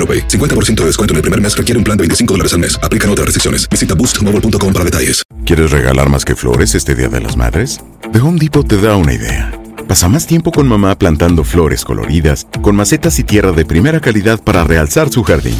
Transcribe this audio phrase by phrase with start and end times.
[0.00, 0.26] AroPay.
[0.28, 2.80] 50% de descuento en el primer mes requiere un plan de 25 dólares al mes.
[2.82, 3.68] Aplican otras restricciones.
[3.68, 5.22] Visita boostmobile.com para detalles.
[5.44, 7.80] ¿Quieres regalar más que flores este Día de las Madres?
[8.12, 9.52] The Home Depot te da una idea.
[9.88, 14.40] Pasa más tiempo con mamá plantando flores coloridas, con macetas y tierra de primera calidad
[14.40, 15.56] para realzar su jardín.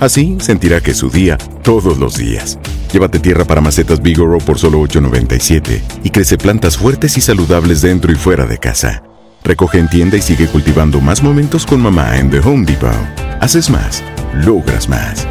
[0.00, 2.58] Así sentirá que es su día todos los días.
[2.92, 8.10] Llévate tierra para macetas Bigoro por solo $8.97 y crece plantas fuertes y saludables dentro
[8.10, 9.02] y fuera de casa.
[9.44, 13.27] Recoge en tienda y sigue cultivando más momentos con mamá en The Home Depot.
[13.40, 14.02] Haces más,
[14.44, 15.26] logras más.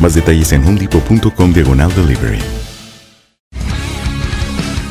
[0.00, 2.38] Más detalles en homedepot.com diagonal delivery.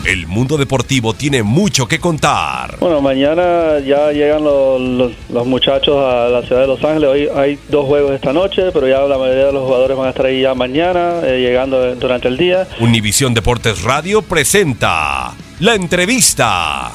[0.06, 2.78] El mundo deportivo tiene mucho que contar.
[2.80, 7.10] Bueno, mañana ya llegan los, los- los muchachos a la ciudad de Los Ángeles.
[7.10, 10.10] Hoy hay dos juegos esta noche, pero ya la mayoría de los jugadores van a
[10.10, 12.68] estar ahí ya mañana, eh, llegando durante el día.
[12.80, 16.92] Univisión Deportes Radio presenta la entrevista.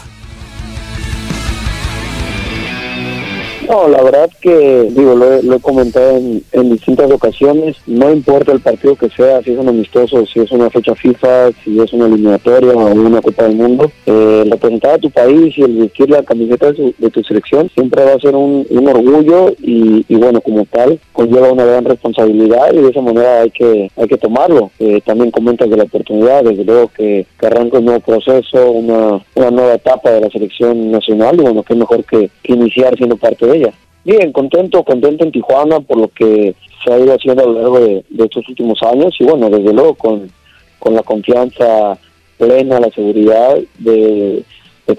[3.69, 6.17] No, la verdad que, digo, lo he, lo he comentado
[6.53, 10.53] en, distintas ocasiones, no importa el partido que sea, si es un amistoso, si es
[10.53, 14.99] una fecha FIFA, si es una eliminatoria o una Copa del Mundo, eh, representar a
[14.99, 18.21] tu país y el vestir la camiseta de, su- de tu selección siempre va a
[18.21, 22.91] ser un, un orgullo y, y bueno, como tal, conlleva una gran responsabilidad y de
[22.91, 24.71] esa manera hay que hay que tomarlo.
[24.79, 29.25] Eh, también comentas de la oportunidad, desde luego que, que arranca un nuevo proceso, una,
[29.35, 33.17] una nueva etapa de la selección nacional y bueno, qué mejor que, que iniciar siendo
[33.17, 33.73] parte de ella.
[34.05, 37.81] Bien, contento, contento en Tijuana por lo que se ha ido haciendo a lo largo
[37.81, 40.31] de, estos últimos años y bueno, desde luego con,
[40.79, 41.99] con la confianza
[42.39, 44.45] plena, la seguridad de,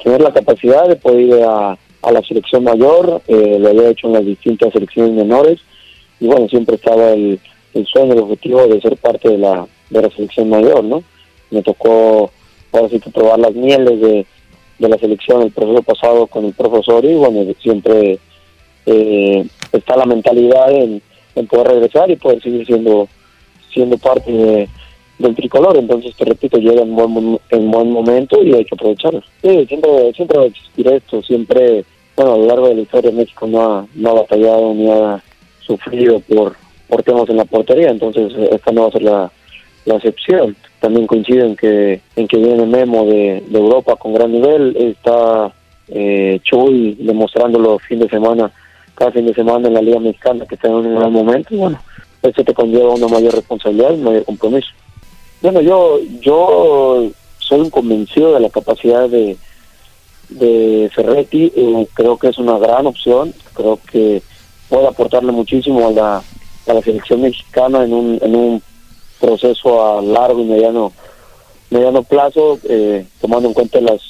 [0.03, 1.77] tener la capacidad de poder ir a,
[2.11, 5.59] la selección mayor, eh, lo había hecho en las distintas selecciones menores
[6.21, 7.39] y bueno, siempre estaba el,
[7.73, 11.03] el sueño, el objetivo de ser parte de la, de la selección mayor, ¿no?
[11.51, 12.31] Me tocó
[12.71, 14.25] ahora sí que probar las mieles de,
[14.79, 18.19] de la selección el proceso pasado con el profesor y bueno, siempre
[18.87, 21.01] eh, está la mentalidad en,
[21.47, 23.07] poder regresar y poder seguir siendo
[23.71, 24.67] siendo parte de-
[25.19, 25.77] del tricolor.
[25.77, 29.21] Entonces, te repito, llega en buen, en buen momento y hay que aprovecharlo.
[29.43, 33.11] Sí, siempre, siempre va a existir esto, siempre, bueno, a lo largo de la historia
[33.11, 35.21] México no ha, no ha batallado ni ha
[35.59, 36.55] sufrido por,
[36.87, 39.31] por temas en la portería, entonces eh, esta no va a ser la,
[39.85, 40.55] la excepción.
[40.79, 45.51] También coincido en que, en que viene Memo de, de Europa con gran nivel, está
[45.89, 48.51] eh, Chuy demostrándolo fin de semana,
[48.97, 51.57] cada fin de semana en la Liga Mexicana que está en un gran momento, y
[51.57, 51.79] bueno,
[52.23, 54.69] eso te conlleva una mayor responsabilidad y un mayor compromiso.
[55.41, 57.05] Bueno, yo, yo
[57.37, 59.37] soy un convencido de la capacidad de,
[60.29, 64.21] de Ferretti, eh, creo que es una gran opción, creo que
[64.67, 66.23] puede aportarle muchísimo a la,
[66.67, 68.63] a la selección mexicana en un, en un
[69.19, 70.91] proceso a largo y mediano
[71.69, 74.01] mediano plazo, eh, tomando en cuenta las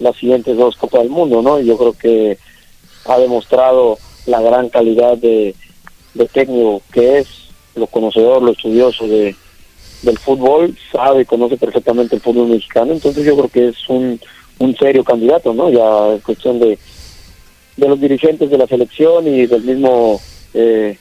[0.00, 1.60] las siguientes dos Copas del Mundo, ¿no?
[1.60, 2.36] Y yo creo que
[3.06, 5.54] ha demostrado la gran calidad de,
[6.14, 7.28] de técnico que es,
[7.74, 9.34] lo conocedor, lo estudioso de,
[10.02, 14.20] del fútbol, sabe y conoce perfectamente el fútbol mexicano, entonces yo creo que es un,
[14.58, 15.70] un serio candidato, ¿no?
[15.70, 16.78] Ya es cuestión de,
[17.76, 20.20] de los dirigentes de la selección y del mismo
[20.54, 20.96] eh,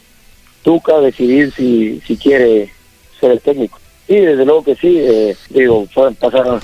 [0.63, 2.71] Tuca decidir si, si quiere
[3.19, 3.79] ser el técnico.
[4.07, 6.59] Sí, desde luego que sí, eh, digo, pueden pasar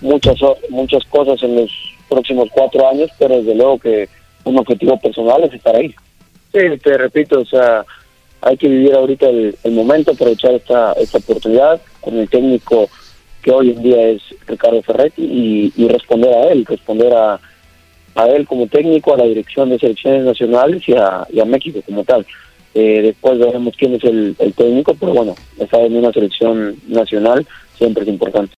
[0.00, 0.36] muchas
[0.68, 1.70] muchas cosas en los
[2.08, 4.08] próximos cuatro años, pero desde luego que
[4.44, 5.94] un objetivo personal es estar ahí.
[6.52, 7.84] Sí, te repito, o sea,
[8.40, 12.88] hay que vivir ahorita el, momento, aprovechar esta, esta oportunidad con el técnico
[13.42, 17.40] que hoy en día es Ricardo Ferretti y, responder a él, responder a,
[18.14, 22.26] a él como técnico, a la dirección de selecciones nacionales y a, México como tal.
[22.74, 27.46] Eh, después veremos quién es el, el técnico, pero bueno, estar en una selección nacional
[27.76, 28.57] siempre es importante.